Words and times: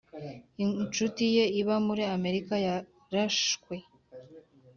inshuti 0.83 1.23
ye 1.35 1.45
iba 1.61 1.75
muri 1.87 2.03
Amerika 2.15 2.53
yarashwe. 2.65 3.75